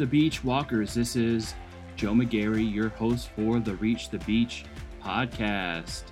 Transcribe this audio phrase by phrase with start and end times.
[0.00, 0.94] The Beach Walkers.
[0.94, 1.52] This is
[1.94, 4.64] Joe McGarry, your host for the Reach the Beach
[5.04, 6.04] podcast.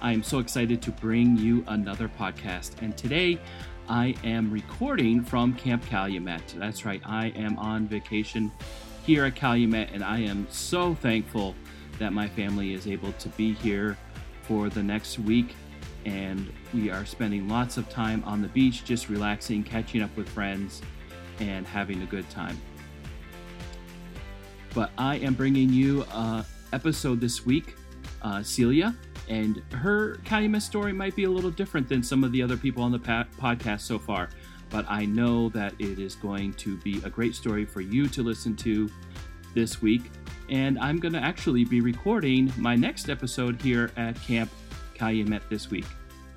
[0.00, 3.38] I am so excited to bring you another podcast, and today
[3.86, 6.54] I am recording from Camp Calumet.
[6.56, 8.50] That's right, I am on vacation
[9.04, 11.54] here at Calumet, and I am so thankful
[11.98, 13.98] that my family is able to be here
[14.44, 15.54] for the next week.
[16.06, 20.30] And we are spending lots of time on the beach, just relaxing, catching up with
[20.30, 20.80] friends,
[21.40, 22.58] and having a good time.
[24.78, 27.74] But I am bringing you an episode this week,
[28.22, 28.94] uh, Celia,
[29.28, 32.84] and her Calumet story might be a little different than some of the other people
[32.84, 34.28] on the pa- podcast so far.
[34.70, 38.22] But I know that it is going to be a great story for you to
[38.22, 38.88] listen to
[39.52, 40.12] this week.
[40.48, 44.48] And I'm going to actually be recording my next episode here at Camp
[44.94, 45.86] Calumet this week.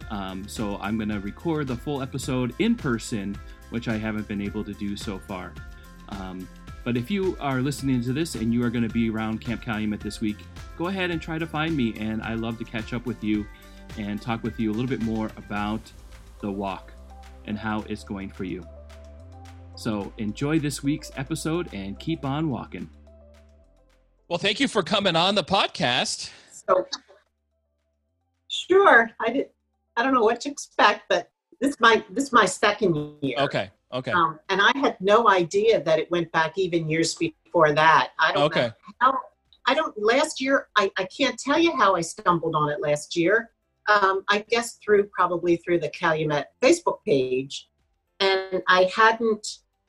[0.10, 3.38] Um, so I'm going to record the full episode in person
[3.70, 5.54] which I haven't been able to do so far.
[6.10, 6.48] Um,
[6.84, 9.62] but if you are listening to this and you are going to be around Camp
[9.62, 10.38] Calumet this week,
[10.78, 11.94] go ahead and try to find me.
[12.00, 13.46] And I love to catch up with you
[13.98, 15.82] and talk with you a little bit more about
[16.42, 16.92] the walk
[17.46, 18.66] and how it's going for you.
[19.76, 22.90] So enjoy this week's episode and keep on walking.
[24.28, 26.32] Well, thank you for coming on the podcast.
[26.52, 26.88] So,
[28.48, 29.12] sure.
[29.20, 29.50] I did.
[29.98, 33.38] I don't know what to expect, but this my this is my second year.
[33.40, 33.72] Okay.
[33.94, 34.12] Okay.
[34.12, 38.12] Um, and I had no idea that it went back even years before that.
[38.20, 38.68] I don't okay.
[38.68, 39.18] know how.
[39.68, 39.94] I don't.
[40.02, 43.52] Last year, I I can't tell you how I stumbled on it last year.
[43.90, 47.70] Um, I guess through probably through the Calumet Facebook page,
[48.20, 49.46] and I hadn't.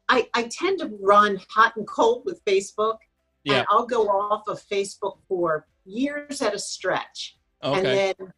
[0.09, 2.99] I I tend to run hot and cold with Facebook,
[3.45, 3.59] yeah.
[3.59, 7.77] and I'll go off of Facebook for years at a stretch, okay.
[7.77, 8.33] and then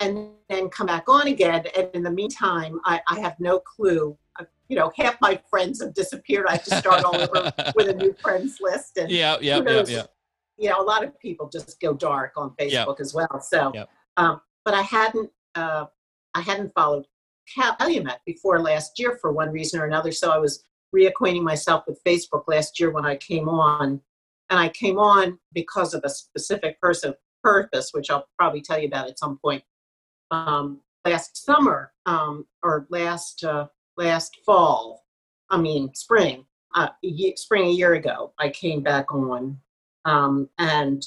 [0.00, 1.64] and then come back on again.
[1.76, 4.16] And in the meantime, I, I have no clue.
[4.70, 6.46] You know, half my friends have disappeared.
[6.48, 8.96] I have to start all over with a new friends list.
[8.96, 10.02] And yeah, yeah, yeah, yeah.
[10.56, 13.00] You know, a lot of people just go dark on Facebook yep.
[13.00, 13.40] as well.
[13.40, 13.90] So, yep.
[14.16, 15.86] um, but I hadn't, uh,
[16.34, 17.06] I hadn't followed
[17.52, 20.12] Calumet before last year for one reason or another.
[20.12, 20.62] So I was
[20.94, 24.00] reacquainting myself with Facebook last year when I came on,
[24.50, 28.86] and I came on because of a specific person purpose, which I'll probably tell you
[28.86, 29.64] about at some point
[30.30, 33.66] um, last summer um, or last uh,
[34.00, 35.04] last fall.
[35.50, 36.44] I mean spring.
[36.74, 36.88] Uh,
[37.34, 39.58] spring a year ago, I came back on,
[40.04, 41.04] um, and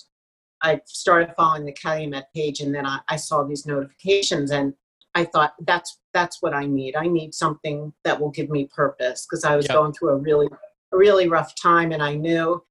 [0.62, 4.74] I started following the Calumet page, and then I, I saw these notifications, and
[5.16, 6.96] I thought that's that's what I need.
[6.96, 9.75] I need something that will give me purpose because I was Yep.
[9.75, 10.48] going through a really
[10.92, 12.62] a really rough time, and I knew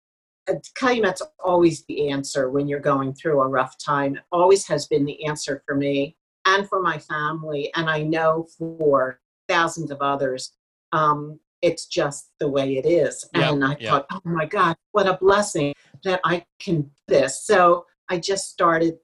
[0.51, 4.17] uh, Calumet's always the answer when you're going through a rough time.
[4.17, 8.47] It always has been the answer for me and for my family, and I know
[8.59, 10.53] for thousands of others.
[10.93, 13.25] Um, it's just the way it is.
[13.35, 13.91] Yep, And I yep.
[13.91, 17.45] thought, oh my God, what a blessing that I can do this.
[17.45, 18.99] So I just started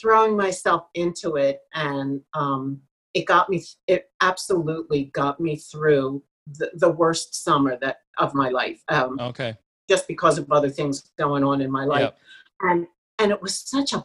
[0.00, 2.80] throwing myself into it, and um,
[3.14, 3.62] it got me.
[3.86, 6.22] It absolutely got me through
[6.58, 8.82] the, the worst summer that of my life.
[8.88, 9.56] Um, Okay.
[9.88, 12.00] just because of other things going on in my life.
[12.02, 12.18] Yep.
[12.60, 12.86] And
[13.18, 14.04] and it was such a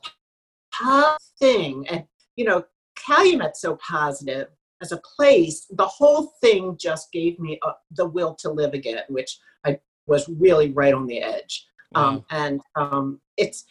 [0.74, 1.88] positive thing.
[1.88, 2.06] And
[2.36, 2.66] you know,
[2.97, 4.47] Calumet's so positive
[4.81, 5.66] as a place.
[5.72, 10.28] The whole thing just gave me uh the will to live again, which I was
[10.30, 11.66] really right on the edge.
[11.96, 13.66] Um, and um, it's.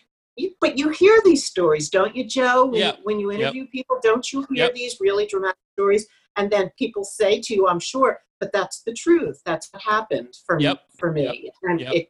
[0.60, 2.64] But you hear these stories, don't you, Joe?
[2.66, 3.00] When, Yep.
[3.04, 3.40] when you Yep.
[3.40, 4.74] interview people, don't you hear Yep.
[4.74, 6.06] these really dramatic stories?
[6.36, 9.40] And then people say to you, "I'm sure," but that's the truth.
[9.44, 10.76] That's what happened for Yep.
[10.76, 10.82] me.
[10.98, 11.92] For me, and Yep.
[11.94, 12.08] it,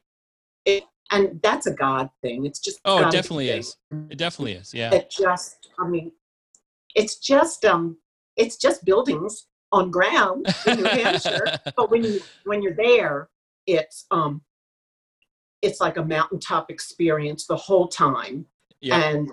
[0.65, 2.45] it, and that's a God thing.
[2.47, 3.77] It's just Oh, it definitely is.
[4.09, 4.73] It definitely is.
[4.73, 4.91] Yeah.
[4.93, 6.11] It just, I mean,
[6.95, 7.97] it's just um,
[8.37, 11.59] it's just buildings on ground in New Hampshire.
[11.75, 13.29] But when you when you're there,
[13.67, 14.41] it's um,
[15.61, 18.45] it's like a mountaintop experience the whole time,
[18.81, 19.09] yeah.
[19.09, 19.31] and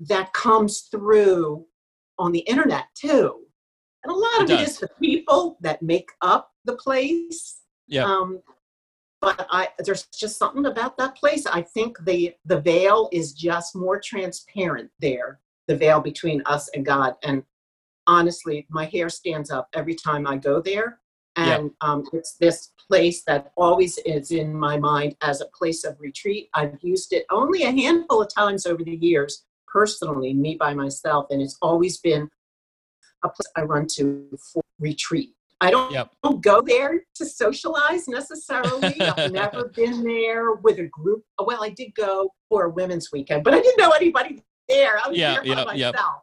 [0.00, 1.66] that comes through
[2.18, 3.38] on the internet too.
[4.04, 4.68] And a lot It of it does.
[4.70, 7.60] is the people that make up the place.
[7.86, 8.04] Yeah.
[8.04, 8.40] Um,
[9.20, 11.46] but I there's just something about that place.
[11.46, 15.38] I think the the veil is just more transparent there.
[15.68, 17.14] The veil between us and God.
[17.22, 17.44] And
[18.06, 20.98] honestly, my hair stands up every time I go there.
[21.36, 21.56] Yeah.
[21.56, 25.98] And um, it's this place that always is in my mind as a place of
[25.98, 26.50] retreat.
[26.54, 31.26] I've used it only a handful of times over the years, personally, me by myself,
[31.30, 32.28] and it's always been
[33.24, 35.34] a place I run to for retreat.
[35.62, 36.10] I don't, Yep.
[36.24, 39.00] don't go there to socialize necessarily.
[39.00, 41.24] I've never been there with a group.
[41.42, 44.98] Well, I did go for a women's weekend, but I didn't know anybody there.
[45.02, 45.94] I was Yeah, there by yep, yep.
[45.94, 46.22] myself.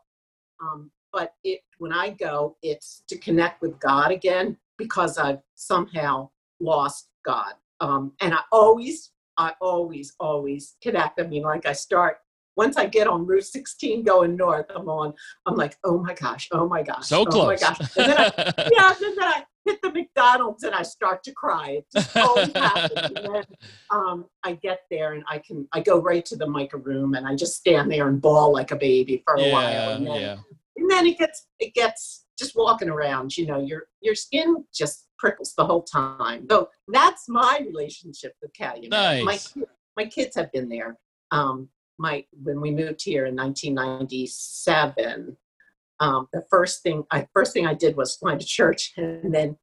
[0.61, 6.29] Um, but it when I go, it's to connect with God again because I've somehow
[6.59, 7.53] lost God.
[7.81, 11.19] um, and I always, I always, always connect.
[11.19, 12.17] I mean, like I start
[12.59, 15.13] once I get on Route 16 going north, I'm on.
[15.45, 17.47] I'm like, oh my gosh, oh my gosh, so oh close.
[17.47, 17.79] my gosh.
[17.95, 18.33] And then I,
[18.73, 21.69] yeah, and then I hit the McDonald's and I start to cry.
[21.69, 23.11] It just always happens.
[23.15, 23.43] And then
[23.91, 27.25] um, I get there and I can I go right to the mica room and
[27.25, 29.89] I just stand there and bawl like a baby for a yeah, while.
[29.91, 30.37] And then, yeah.
[30.79, 33.37] And then it gets it gets just walking around.
[33.37, 36.45] You know, your your skin just prickles the whole time.
[36.49, 38.89] So that's my relationship with Calumet.
[38.89, 39.23] Nice.
[39.23, 40.97] My ki- my kids have been there.
[41.31, 45.37] Um, my when we moved here in 1997
[45.99, 49.57] um, the first thing I first thing I did was find a church, and then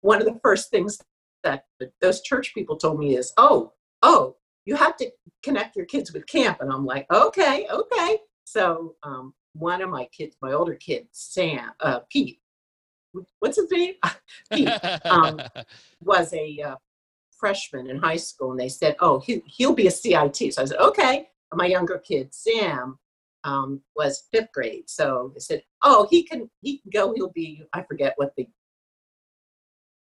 [0.00, 0.98] one of the first things
[1.44, 1.64] that
[2.00, 3.72] those church people told me is, "Oh,
[4.02, 5.10] oh, you have to
[5.42, 10.06] connect your kids with camp," and I'm like, "Okay, okay." So um, one of my
[10.06, 12.40] kids, my older kid, Sam, uh, Pete,
[13.38, 13.94] what's his name?
[14.52, 14.78] Pete
[15.10, 15.40] um,
[16.00, 16.76] was a uh,
[17.38, 20.64] freshman in high school, and they said, "Oh, he, he'll be a CIT." So I
[20.64, 22.98] said, "Okay." My younger kid, Sam,
[23.44, 24.88] um, was fifth grade.
[24.88, 27.12] So they said, "Oh, he can he can go.
[27.14, 28.46] He'll be I forget what the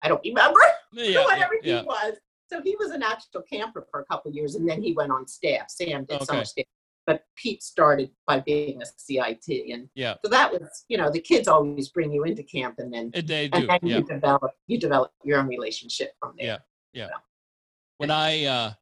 [0.01, 0.59] I don't remember
[0.93, 2.13] yeah, whatever yeah, he was."
[2.47, 5.11] So he was an actual camper for a couple of years, and then he went
[5.11, 5.69] on staff.
[5.69, 6.25] Sam did Okay.
[6.25, 6.65] summer staff,
[7.05, 10.15] but Pete started by being a CIT, and yeah.
[10.23, 13.27] so that was you know the kids always bring you into camp, and then It-
[13.27, 13.97] They and then Yeah.
[13.97, 16.47] you develop you develop your own relationship from there.
[16.47, 16.57] Yeah.
[16.93, 17.09] Yeah.
[17.97, 18.73] When I uh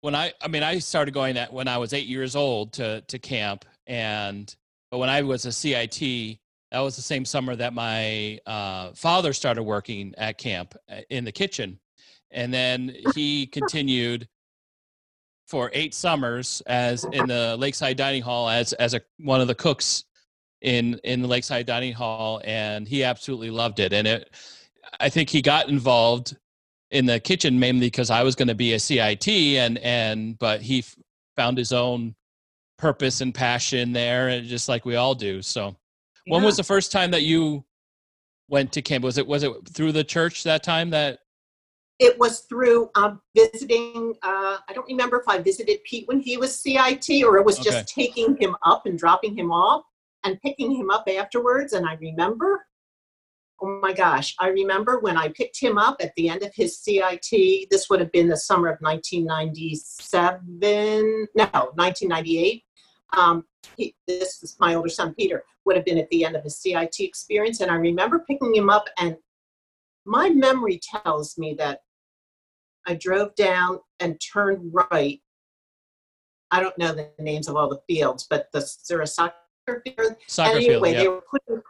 [0.00, 3.02] when I I mean I started going that when I was 8 years old to
[3.02, 4.54] to camp and
[4.90, 6.38] but when I was a CIT
[6.72, 11.24] that was the same summer that my uh father started working at camp uh, in
[11.24, 11.78] the kitchen
[12.30, 14.28] and then he continued
[15.50, 19.54] for 8 summers as in the Lakeside Dining Hall as as a one of the
[19.54, 20.04] cooks
[20.62, 24.30] in in the Lakeside Dining Hall and he absolutely loved it and it
[25.00, 26.36] I think he got involved
[26.90, 30.62] in the kitchen mainly because I was going to be a CIT and and but
[30.62, 30.96] he f-
[31.36, 32.14] found his own
[32.78, 35.42] purpose and passion there and just like we all do.
[35.42, 35.76] So
[36.26, 37.64] when was the first time that you
[38.48, 39.04] went to camp?
[39.04, 41.19] Was it was it through the church that time that
[42.00, 44.14] it was through um, visiting.
[44.22, 47.60] Uh, I don't remember if I visited Pete when he was CIT or it was
[47.60, 47.70] Okay.
[47.70, 49.84] just taking him up and dropping him off
[50.24, 51.74] and picking him up afterwards.
[51.74, 52.66] And I remember,
[53.60, 56.78] oh my gosh, I remember when I picked him up at the end of his
[56.78, 57.68] CIT.
[57.70, 61.28] This would have been the summer of 1997.
[61.34, 61.44] No,
[61.74, 62.64] 1998.
[63.16, 63.44] Um,
[63.76, 66.56] he, this is my older son Peter would have been at the end of his
[66.56, 69.18] CIT experience, and I remember picking him up and
[70.06, 71.80] my memory tells me that
[72.86, 75.20] I drove down and turned right.
[76.50, 79.34] I don't know the names of all the fields, but the there a soccer
[79.84, 80.16] field?
[80.26, 81.04] soccer anyway, field?
[81.04, 81.62] they were putting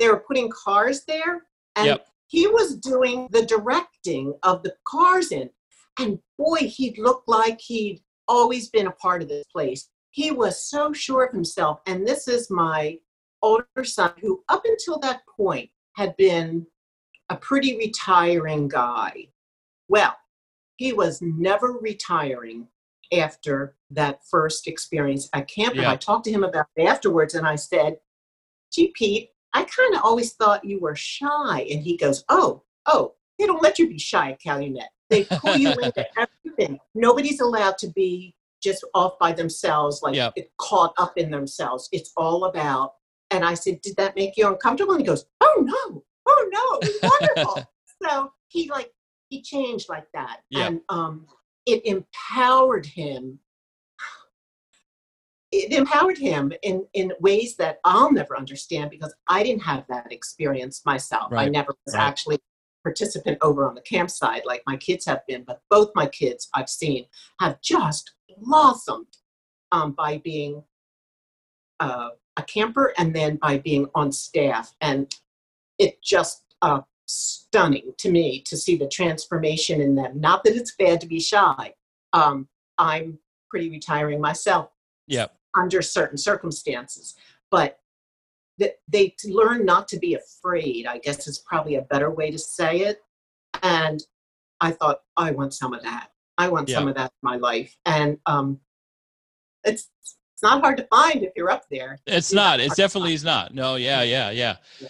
[0.00, 1.46] they were putting cars there,
[1.76, 2.06] and Yep.
[2.26, 5.50] he was doing the directing of the cars in.
[6.00, 9.88] And boy, he looked like he'd always been a part of this place.
[10.10, 11.80] He was so sure of himself.
[11.86, 12.98] And this is my
[13.42, 16.66] older son, who up until that point had been
[17.30, 19.28] a pretty retiring guy.
[19.88, 20.16] Well,
[20.76, 22.66] he was never retiring
[23.12, 25.74] after that first experience at camp.
[25.74, 27.98] And I talked to him about it afterwards and I said,
[28.72, 31.66] gee, Pete, I kind of always thought you were shy.
[31.70, 34.88] And he goes, oh, oh, they don't let you be shy at Calumet.
[35.10, 36.78] They pull you into everything.
[36.94, 40.34] Nobody's allowed to be just off by themselves, like Yep.
[40.58, 41.88] caught up in themselves.
[41.92, 42.94] It's all about.
[43.30, 44.94] And I said, did that make you uncomfortable?
[44.94, 47.64] And he goes, oh no, oh no, it was wonderful.
[48.02, 48.90] so he like
[49.34, 50.68] he changed like that, Yep.
[50.68, 51.26] and um,
[51.66, 53.40] it empowered him
[55.50, 60.12] it empowered him in in ways that I'll never understand because I didn't have that
[60.12, 61.32] experience myself.
[61.32, 62.02] I never was right.
[62.02, 62.40] actually a
[62.82, 66.68] participant over on the campsite like my kids have been, but both my kids I've
[66.68, 67.06] seen
[67.40, 69.16] have just blossomed
[69.70, 70.62] um, by being
[71.80, 75.14] uh, a camper and then by being on staff, and
[75.78, 80.20] it just uh, stunning to me to see the transformation in them.
[80.20, 81.74] Not that it's bad to be shy.
[82.12, 83.18] Um, I'm
[83.50, 84.70] pretty retiring myself
[85.06, 85.36] Yep.
[85.54, 87.14] under certain circumstances.
[87.50, 87.78] But
[88.58, 92.38] that they learn not to be afraid, I guess is probably a better way to
[92.38, 93.02] say it.
[93.62, 94.00] And
[94.60, 96.10] I thought, I want some of that.
[96.38, 97.76] I want some of that in my life.
[97.84, 98.60] And um,
[99.64, 101.98] it's it's not hard to find if you're up there.
[102.06, 102.40] It's Yeah.
[102.40, 102.60] not.
[102.60, 103.54] It's definitely is not.
[103.54, 104.56] No, yeah, yeah, yeah.
[104.80, 104.88] Yeah.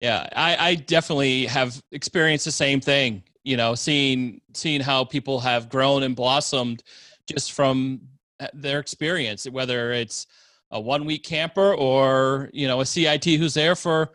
[0.00, 0.28] Yeah.
[0.34, 5.68] I, I definitely have experienced the same thing, you know, seeing seeing how people have
[5.68, 6.82] grown and blossomed
[7.28, 8.00] just from
[8.40, 10.26] uh, their experience, whether it's
[10.70, 14.10] a one week camper or, you know, a CIT who's there for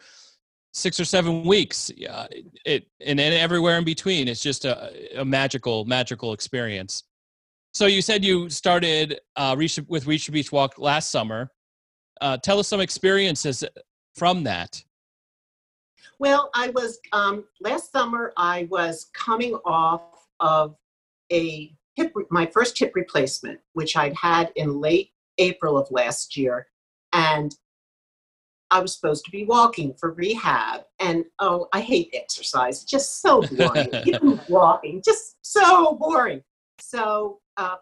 [0.74, 1.92] six or seven weeks.
[1.96, 2.28] Yeah,
[2.66, 4.28] it and, and everywhere in between.
[4.28, 7.04] It's just a, a magical, magical experience.
[7.74, 9.56] So you said you started uh,
[9.88, 11.50] with Reach Beach Walk last summer.
[12.20, 13.64] Uh, tell us some experiences
[14.16, 14.84] from that.
[16.22, 18.32] Well, I was um, last summer.
[18.38, 20.04] I was coming off
[20.40, 20.76] of
[21.34, 25.10] a hip, my first hip replacement, which I'd had in late
[25.40, 26.68] April of last year,
[27.12, 27.56] and
[28.70, 30.82] I was supposed to be walking for rehab.
[31.00, 32.84] And oh, I hate exercise.
[32.84, 33.90] It's just so boring.
[34.48, 36.44] walking, just so boring.
[36.80, 37.78] So uh,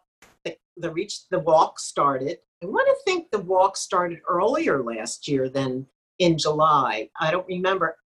[0.46, 2.38] the, the reach, the walk started.
[2.64, 5.88] I want to think the walk started earlier last year than
[6.20, 7.10] in July.
[7.20, 7.98] I don't remember.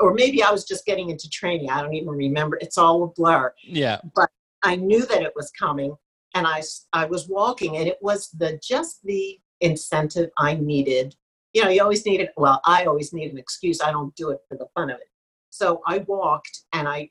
[0.00, 1.70] Or maybe I was just getting into training.
[1.70, 2.58] I don't even remember.
[2.60, 3.54] It's all a blur.
[3.62, 4.00] Yeah.
[4.14, 4.30] But
[4.62, 5.94] I knew that it was coming
[6.34, 11.14] and I, I was walking and it was the just the incentive I needed.
[11.52, 12.32] You know, you always need it.
[12.36, 13.80] Well, I always need an excuse.
[13.80, 15.08] I don't do it for the fun of it.
[15.50, 17.10] So I walked and I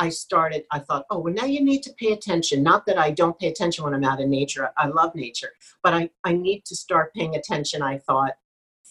[0.00, 2.62] I started, I thought, oh, well, now you need to pay attention.
[2.62, 4.70] Not that I don't pay attention when I'm out in nature.
[4.78, 5.50] I love nature.
[5.82, 8.32] But I, I need to start paying attention, I thought,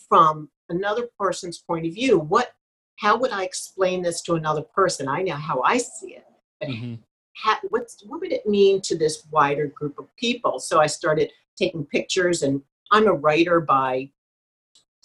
[0.08, 2.20] from another person's point of view.
[2.20, 2.52] What
[3.00, 5.08] how would I explain this to another person?
[5.08, 6.26] I know how I see it.
[6.64, 6.96] Mm-hmm
[7.40, 10.60] ha- what's what would it mean to this wider group of people?
[10.60, 14.10] So I started taking pictures, and I'm a writer by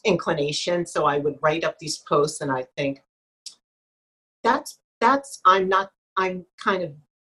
[0.05, 3.03] inclination, so I would write up these posts, and I think
[4.43, 6.93] that's that's I'm not I'm kind of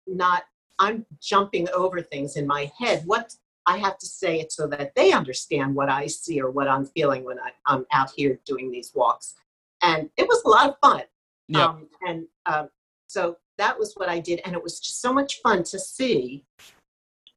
[0.08, 0.44] not
[0.80, 3.04] I'm jumping over things in my head.
[3.06, 3.36] What
[3.66, 6.86] I have to say it so that they understand what I see or what I'm
[6.86, 9.36] feeling when I, am out here doing these walks.
[9.82, 11.04] And it was a lot of fun.
[11.50, 11.70] Yep.
[11.70, 12.70] Um, and um,
[13.08, 14.42] so that was what I did.
[14.46, 16.46] And it was just so much fun to see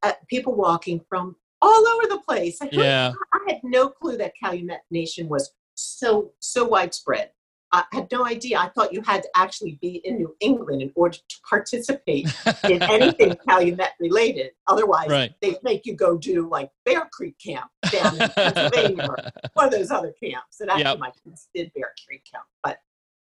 [0.03, 2.61] uh, people walking from all over the place.
[2.61, 3.13] I, yeah.
[3.33, 7.31] I had no clue that Calumet Nation was so, so widespread.
[7.71, 8.57] I had no idea.
[8.59, 12.27] I thought you had to actually be in New England in order to participate
[12.65, 14.51] in anything Calumet related.
[14.67, 15.33] Otherwise, right.
[15.41, 19.17] they make you go do like Bear Creek Camp down in Pennsylvania or
[19.53, 20.59] one of those other camps.
[20.59, 20.99] And actually, yep.
[20.99, 22.45] my kids did Bear Creek Camp.
[22.63, 22.79] But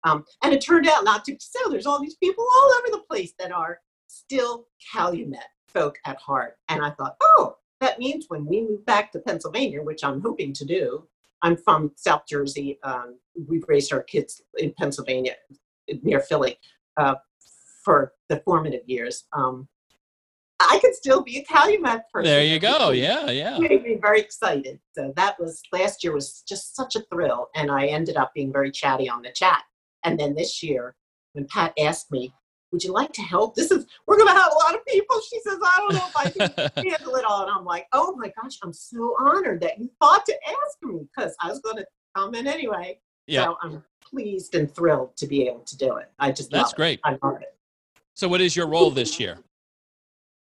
[0.05, 3.03] um, and it turned out not to so there's all these people all over the
[3.09, 6.57] place that are still Calumet folk at heart.
[6.69, 10.53] And I thought, oh, that means when we move back to Pennsylvania, which I'm hoping
[10.55, 11.09] to do,
[11.43, 12.79] I'm from South Jersey.
[12.83, 15.35] Um, we've raised our kids in Pennsylvania
[16.03, 16.59] near Philly
[16.97, 17.15] uh,
[17.85, 19.25] for the formative years.
[19.33, 19.69] Um,
[20.59, 22.25] I could still be a Calumet person.
[22.25, 22.91] There you go.
[22.91, 23.57] Yeah, yeah.
[23.57, 24.81] It Made me very excited.
[24.97, 28.53] So that was last year was just such a thrill, and I ended up being
[28.53, 29.63] very chatty on the chat.
[30.05, 30.97] And then this year,
[31.33, 32.33] when Pat asked me,
[32.77, 33.55] would you like to help?
[33.55, 35.19] This is, we're going to have a lot of people.
[35.31, 37.41] She says, I don't know if I can handle it all.
[37.41, 41.09] And I'm like, oh my gosh, I'm so honored that you thought to ask me
[41.17, 43.01] because I was going to come in anyway.
[43.27, 43.45] Yeah.
[43.45, 46.11] So I'm pleased and thrilled to be able to do it.
[46.19, 47.01] I just That's great.
[47.07, 47.19] It.
[47.23, 47.57] I love it.
[48.13, 49.39] So what is your role this year?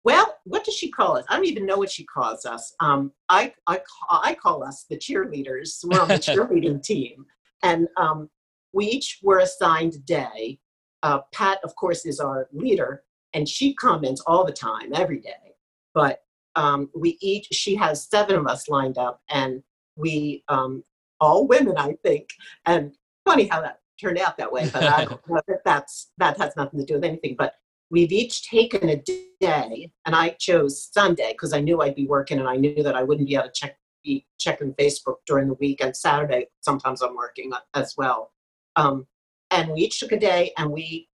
[0.05, 1.25] Well, what does she call us?
[1.31, 2.75] I don't even know what she calls us.
[2.81, 5.83] Um, I, I, I call us the cheerleaders.
[5.85, 7.25] We're on the cheerleading team.
[7.62, 8.28] And um,
[8.75, 10.59] we each were assigned a day.
[11.07, 15.55] Uh, Pat, of course, is our leader, and she comments all the time, every day.
[15.95, 16.25] But
[16.57, 19.63] um, we each, she has seven of us lined up, and
[19.95, 20.83] we, um,
[21.21, 22.31] all women, I think.
[22.67, 22.93] And
[23.25, 26.57] funny how that turned out that way, but I don't know that that's, that has
[26.57, 27.37] nothing to do with anything.
[27.39, 27.55] But
[27.89, 29.01] we've each taken a
[29.41, 32.97] day, and I chose Sunday because I knew I'd be working and I knew that
[32.97, 36.49] I wouldn't be able to check be checking Facebook during the week and Saturday.
[36.63, 38.33] Sometimes I'm working as well.
[38.75, 39.07] Um,
[39.50, 41.09] and we each took a day and we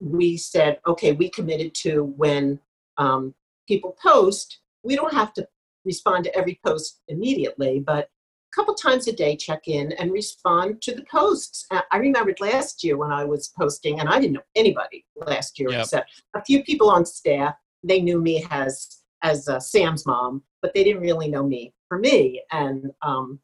[0.00, 2.60] we said, okay, we committed to when
[2.98, 3.34] um,
[3.66, 5.46] people post, we don't have to
[5.84, 8.10] respond to every post immediately, but
[8.52, 11.66] a couple times a day check in and respond to the posts.
[11.70, 15.70] I remembered last year when I was posting, and I didn't know anybody last year
[15.70, 15.82] yep.
[15.82, 17.54] except a few people on staff.
[17.82, 21.98] They knew me as as uh, Sam's mom, but they didn't really know me for
[21.98, 22.42] me.
[22.52, 23.40] And um,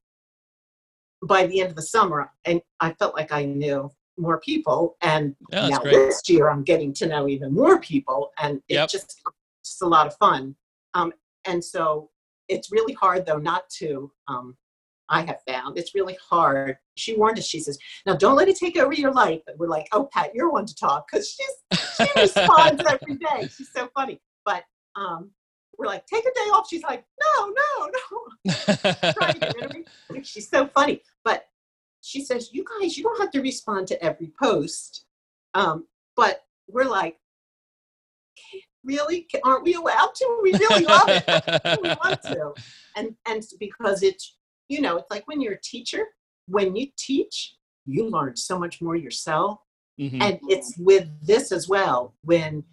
[1.23, 4.97] by the end of the summer, and I felt like I knew more people.
[5.03, 5.93] And yeah, now great.
[5.93, 8.89] this year, I'm getting to know even more people, and it's yep.
[8.89, 9.21] just
[9.65, 10.57] just a lot of fun.
[10.95, 11.13] Um,
[11.45, 12.11] and so
[12.49, 14.11] it's really hard, though, not to.
[14.29, 14.57] Um,
[15.09, 16.79] I have found it's really hard.
[16.95, 17.47] She warned us.
[17.47, 20.35] She says, "Now don't let it take over your life." And we're like, "Oh, Pat,
[20.35, 23.49] you're one to talk because she's she responds every day.
[23.55, 24.65] She's so funny." But
[24.97, 25.31] um,
[25.83, 26.69] we're like, take a day off.
[26.69, 28.53] She's like, no, no, no.
[29.13, 29.85] Trying to get rid of me.
[30.23, 31.03] She's so funny.
[31.25, 31.47] But
[32.01, 35.07] she says, you guys, you don't have to respond to every post.
[35.55, 35.87] Um,
[36.17, 37.17] but we're like,
[38.85, 39.27] really?
[39.45, 40.39] Aren't we allowed to?
[40.43, 41.25] We really love it.
[41.83, 42.53] we want to.
[42.97, 44.37] And, and because it's,
[44.69, 46.05] you know, it's like when you're a teacher,
[46.47, 49.59] when you teach, you learn so much more yourself.
[50.01, 50.23] Mhm.
[50.23, 52.15] And it's with this as well.
[52.23, 52.65] When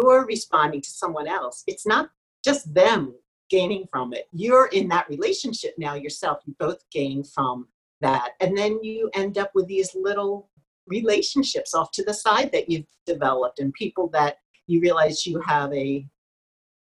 [0.00, 2.10] you're responding to someone else, it's not
[2.44, 3.14] just them
[3.50, 4.28] gaining from it.
[4.32, 6.38] You're in that relationship now yourself.
[6.46, 7.68] You both gain from
[8.00, 8.30] that.
[8.40, 10.48] And then you end up with these little
[10.86, 15.72] relationships off to the side that you've developed and people that you realize you have
[15.72, 16.06] a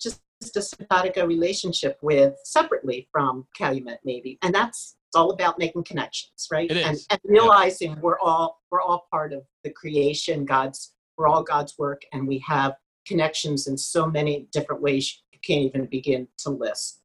[0.02, 0.22] just,
[0.56, 4.38] a simpatico relationship with separately from Calumet maybe.
[4.42, 6.70] And that's it's all about making connections, right?
[6.70, 11.44] It and, and realizing we're all we're all part of the creation, God's we're all
[11.44, 12.76] God's work and we have
[13.08, 17.02] connections in so many different ways you can't even begin to list,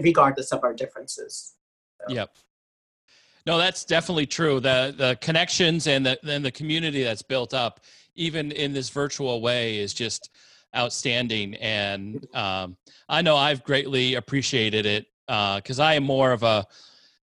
[0.00, 1.54] regardless of our differences.
[2.08, 2.30] Yep.
[3.46, 4.60] No, that's definitely true.
[4.60, 7.80] The the connections and the and the community that's built up,
[8.14, 10.30] even in this virtual way, is just
[10.76, 11.54] outstanding.
[11.56, 12.76] And um,
[13.08, 16.66] I know I've greatly appreciated it because I am more of a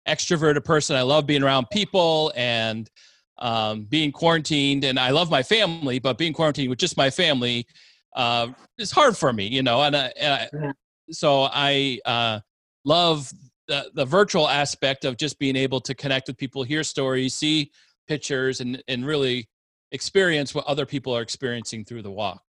[0.07, 0.95] extroverted person.
[0.95, 2.89] I love being around people and
[3.37, 5.99] um, being quarantined, and I love my family.
[5.99, 7.67] But being quarantined with just my family
[8.15, 8.47] uh,
[8.77, 9.81] is hard for me, you know.
[9.81, 10.71] And, I, and I,
[11.11, 12.39] so I uh,
[12.85, 13.31] love
[13.67, 17.71] the, the virtual aspect of just being able to connect with people, hear stories, see
[18.07, 19.47] pictures, and and really
[19.91, 22.43] experience what other people are experiencing through the walk.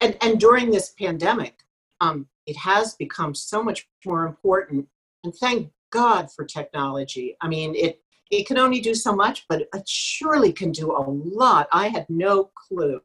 [0.00, 1.62] and and during this pandemic
[2.00, 4.86] um, it has become so much more important
[5.24, 9.62] and thank god for technology i mean it it can only do so much but
[9.62, 13.00] it surely can do a lot i had no clue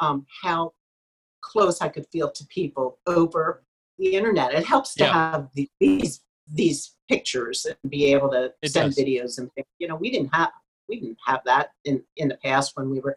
[0.00, 0.72] um, how
[1.50, 3.42] close i could feel to people over
[3.98, 5.12] the internet it helps to Yeah.
[5.12, 6.20] have the, these
[6.60, 8.98] these pictures and be able to It send does.
[9.02, 10.50] videos and things you know we didn't have
[10.88, 13.16] we didn't have that in in the past when we were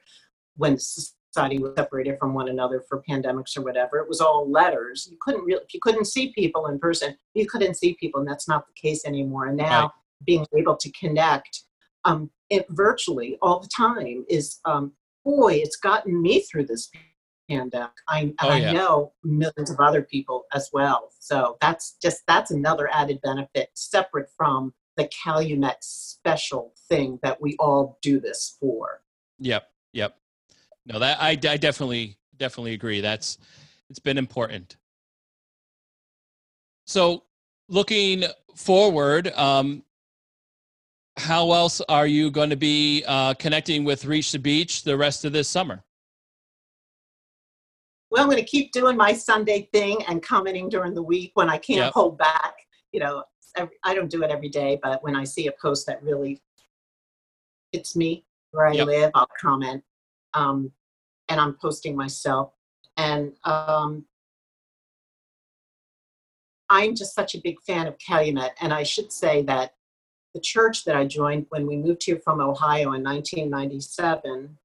[0.61, 3.97] when society was separated from one another for pandemics or whatever.
[3.97, 5.07] It was all letters.
[5.09, 8.29] You couldn't really, if you couldn't see people in person, you couldn't see people, and
[8.29, 9.47] that's not the case anymore.
[9.47, 9.89] And now Right.
[10.25, 11.53] being able to connect
[12.05, 14.91] um, it virtually all the time is, um,
[15.25, 16.89] boy, it's gotten me through this
[17.49, 17.91] pandemic.
[18.07, 18.71] I, and Oh, I yeah.
[18.71, 21.11] know millions of other people as well.
[21.19, 27.55] So that's just that's another added benefit separate from the Calumet special thing that we
[27.59, 29.01] all do this for.
[29.39, 30.15] Yep, yep.
[30.85, 33.01] No, that I, I definitely definitely agree.
[33.01, 33.37] That's
[33.89, 34.77] it's been important.
[36.85, 37.23] So,
[37.69, 38.25] looking
[38.55, 39.83] forward, um,
[41.17, 45.25] how else are you going to be uh, connecting with Reach the Beach the rest
[45.25, 45.83] of this summer?
[48.13, 51.49] Well, I'm going to keep doing my Sunday thing and commenting during the week when
[51.49, 51.93] I can't Yep.
[51.93, 52.53] hold back.
[52.91, 53.23] You know,
[53.57, 56.39] every, I don't do it every day, but when I see a post that really
[57.73, 58.85] fits me where I Yep.
[58.85, 59.83] live, I'll comment.
[60.35, 60.71] Um,
[61.27, 62.53] and I'm posting myself.
[62.97, 64.05] And um,
[66.69, 68.51] I'm just such a big fan of Calumet.
[68.61, 69.73] And I should say that
[70.35, 74.55] the church that I joined when we moved here from Ohio in 1997,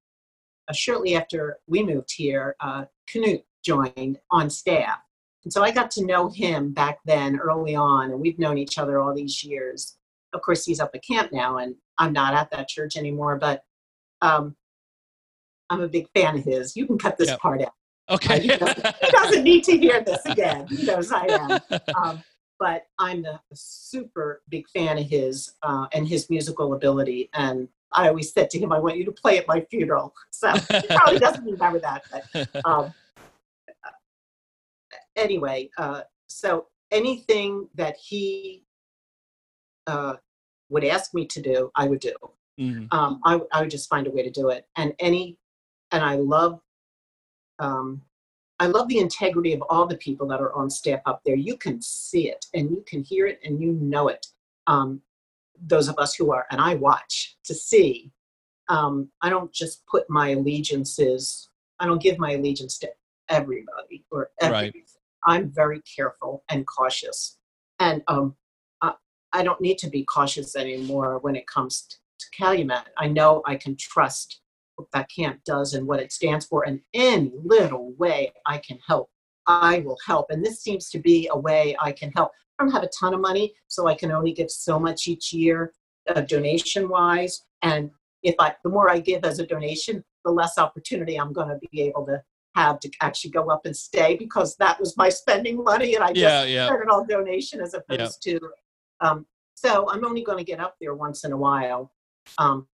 [0.68, 4.98] uh, shortly after we moved here, uh, Knut joined on staff.
[5.44, 8.78] And so I got to know him back then early on, and we've known each
[8.78, 9.96] other all these years.
[10.34, 13.62] Of course, he's up at camp now, and I'm not at that church anymore, but
[14.20, 14.56] um,
[15.70, 16.76] I'm a big fan of his.
[16.76, 17.40] You can cut this Yep.
[17.40, 17.72] part out.
[18.10, 18.40] Okay.
[18.40, 20.66] He doesn't need to hear this again.
[20.68, 21.60] He knows I am.
[22.02, 22.22] Um,
[22.58, 27.30] but I'm a super big fan of his uh, and his musical ability.
[27.32, 30.14] And I always said to him, I want you to play at my funeral.
[30.30, 32.02] So he probably doesn't remember that.
[32.12, 32.94] But um,
[35.16, 38.62] anyway, uh, so anything that he
[39.86, 40.14] uh,
[40.68, 42.14] would ask me to do, I would do.
[42.60, 42.92] Mhm.
[42.92, 44.66] Um, I, I would just find a way to do it.
[44.76, 45.38] And any,
[45.90, 46.60] and I love,
[47.58, 48.02] um,
[48.60, 51.36] I love the integrity of all the people that are on staff up there.
[51.36, 54.26] You can see it and you can hear it and you know it.
[54.66, 55.00] Um,
[55.66, 58.12] those of us who are, and I watch to see.
[58.68, 61.48] Um, I don't just put my allegiances.
[61.80, 62.90] I don't give my allegiance to
[63.28, 64.64] everybody or Right.
[64.64, 64.84] everything.
[65.24, 67.38] I'm very careful and cautious,
[67.80, 68.36] and um,
[68.82, 68.92] I,
[69.32, 72.88] I don't need to be cautious anymore when it comes to, to Calumet.
[72.96, 74.40] I know I can trust
[74.76, 78.78] what that camp does and what it stands for, and any little way I can
[78.86, 79.10] help,
[79.46, 80.26] I will help.
[80.30, 82.30] And this seems to be a way I can help.
[82.58, 85.32] I don't have a ton of money, so I can only give so much each
[85.32, 85.72] year,
[86.14, 87.44] uh, donation wise.
[87.62, 87.90] And
[88.22, 91.58] if I, the more I give as a donation, the less opportunity I'm going to
[91.70, 92.22] be able to
[92.56, 96.08] have to actually go up and stay because that was my spending money, and I
[96.08, 96.76] just Yeah, yeah.
[96.90, 98.40] all donation as opposed to.
[99.00, 101.92] Um, so I'm only going to get up there once in a while.
[102.38, 102.66] Um,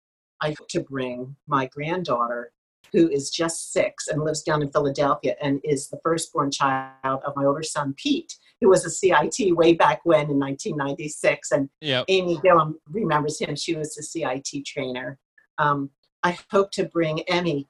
[0.41, 2.51] I hope to bring my granddaughter
[2.91, 7.35] who is just six and lives down in Philadelphia and is the firstborn child of
[7.35, 11.51] my older son, Pete, who was a CIT way back when in 1996.
[11.51, 12.05] And Yep.
[12.07, 13.55] Amy Gillum remembers him.
[13.55, 15.17] She was a CIT trainer.
[15.57, 15.89] Um,
[16.23, 17.67] I hope to bring Emmy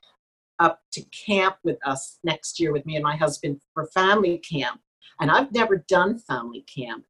[0.59, 4.79] up to camp with us next year with me and my husband for family camp.
[5.19, 7.05] And I've never done family camp,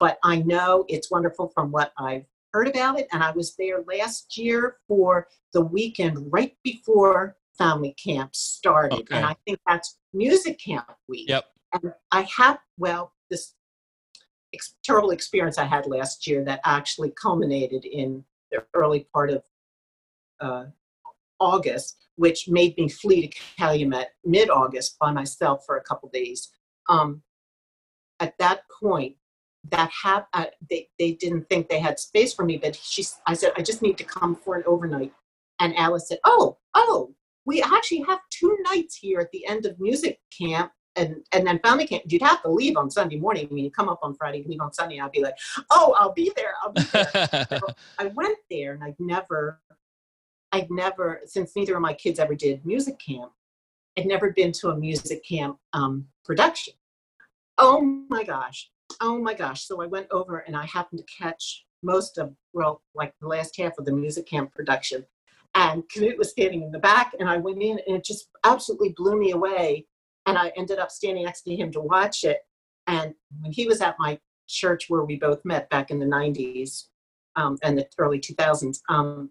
[0.00, 3.06] but I know it's wonderful from what I've heard about it.
[3.12, 9.00] And I was there last year for the weekend right before family camp started.
[9.00, 9.16] Okay.
[9.16, 11.28] And I think that's music camp week.
[11.28, 11.44] Yep.
[11.72, 13.54] And I have, well, this
[14.54, 19.42] ex- terrible experience I had last year that actually culminated in the early part of
[20.40, 20.64] uh,
[21.40, 26.50] August, which made me flee to Calumet mid August by myself for a couple days.
[26.88, 27.22] Um,
[28.20, 29.16] at that point,
[29.70, 33.34] that hap- uh, they, they didn't think they had space for me, but she, I
[33.34, 35.12] said, I just need to come for an overnight.
[35.58, 37.14] And Alice said, Oh, oh,
[37.46, 41.60] we actually have two nights here at the end of music camp and and then
[41.60, 42.02] family camp.
[42.06, 43.48] You'd have to leave on Sunday morning.
[43.50, 44.98] I mean, you come up on Friday, leave on Sunday.
[44.98, 45.36] I'd be like,
[45.70, 46.54] oh, I'll be there.
[46.62, 47.60] I'll be there.
[47.98, 49.60] I went there, and I'd never,
[50.52, 53.32] I'd never, since neither of my kids ever did music camp,
[53.96, 56.74] I'd never been to a music camp um, production.
[57.58, 59.66] Oh my gosh, oh my gosh!
[59.66, 63.56] So I went over, and I happened to catch most of, well, like the last
[63.56, 65.06] half of the music camp production.
[65.56, 68.94] And Knut was standing in the back, and I went in, and it just absolutely
[68.94, 69.86] blew me away.
[70.26, 72.40] And I ended up standing next to him to watch it.
[72.86, 76.84] And when he was at my church where we both met back in the 90s
[77.36, 79.30] um, and the early 2000s, um,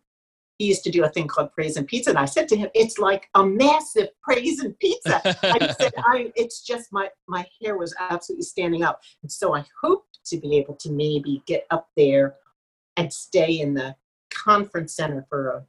[0.57, 2.09] he used to do a thing called Praise and Pizza.
[2.09, 5.21] And I said to him, it's like a massive praise and pizza.
[5.43, 9.01] I said, I, it's just my, my hair was absolutely standing up.
[9.21, 12.35] And so I hoped to be able to maybe get up there
[12.97, 13.95] and stay in the
[14.33, 15.65] conference center for a,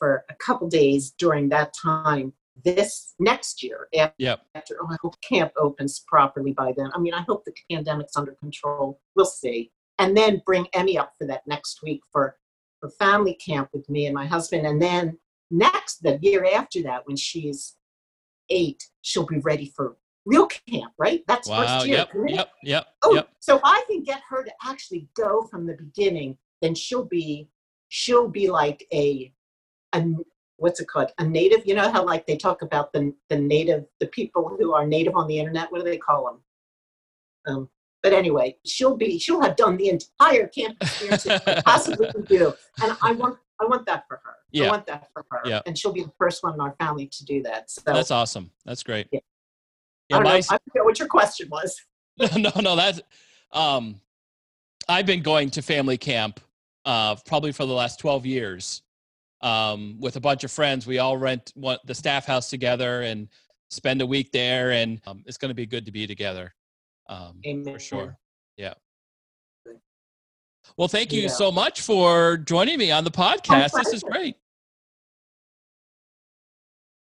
[0.00, 2.32] for a couple days during that time
[2.64, 4.40] this next year after, Yep.
[4.56, 6.90] after oh, I hope camp opens properly by then.
[6.94, 9.00] I mean, I hope the pandemic's under control.
[9.14, 9.70] We'll see.
[9.98, 12.36] And then bring Emmy up for that next week for,
[12.80, 14.66] for family camp with me and my husband.
[14.66, 15.18] And then
[15.50, 17.76] next, the year after that, when she's
[18.48, 21.22] eight, she'll be ready for real camp, right?
[21.28, 21.62] That's Wow.
[21.62, 21.96] first year.
[21.98, 22.10] Yep.
[22.28, 22.50] Yep.
[22.64, 22.86] Yep.
[23.02, 23.28] Oh, Yep.
[23.40, 27.48] so if I can get her to actually go from the beginning, then she'll be
[27.88, 29.32] she'll be like a
[29.92, 30.04] a
[30.56, 31.10] what's it called?
[31.18, 31.66] A native.
[31.66, 35.16] You know how like they talk about the the native the people who are native
[35.16, 35.70] on the internet.
[35.72, 36.40] What do they call them?
[37.46, 37.68] Um,
[38.02, 42.52] but anyway, she'll be she'll have done the entire camp experience that possibly can do,
[42.82, 44.34] and I want I want that for her.
[44.52, 44.66] Yeah.
[44.66, 45.60] I want that for her, Yeah.
[45.66, 47.70] and she'll be the first one in our family to do that.
[47.70, 48.50] So That's awesome.
[48.64, 49.06] That's great.
[49.12, 49.20] Yeah.
[50.08, 50.16] Yeah.
[50.16, 50.30] I don't know.
[50.30, 51.80] my, I forget what your question was.
[52.36, 53.00] no, no, that's
[53.52, 54.00] um
[54.88, 56.40] I've been going to family camp
[56.84, 58.82] uh probably for the last 12 years.
[59.42, 60.86] Um with a bunch of friends.
[60.86, 63.28] We all rent one, the staff house together and
[63.70, 66.54] spend a week there and um, it's going to be good to be together.
[67.08, 67.72] Um Amen.
[67.72, 68.18] for sure.
[68.56, 68.74] Yeah.
[70.76, 71.28] Well, thank you Yeah.
[71.28, 73.72] so much for joining me on the podcast.
[73.72, 74.36] This is great.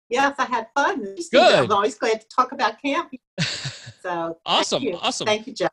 [0.09, 1.17] Yes, I had fun.
[1.31, 1.55] Good.
[1.55, 3.13] I'm always glad to talk about camp.
[4.03, 5.27] So Awesome, Thank awesome.
[5.27, 5.71] Thank you, Jeff.